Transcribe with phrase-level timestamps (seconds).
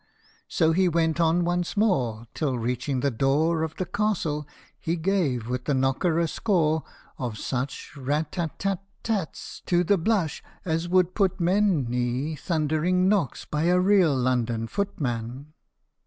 [0.47, 4.47] So he went on once more, till reaching the door Of the castle,
[4.79, 6.81] he gave with the knocker a score
[7.19, 13.09] Of such rat tat tat tats, to the blush as would put man Y thundering
[13.09, 15.53] knocks by a real London footman.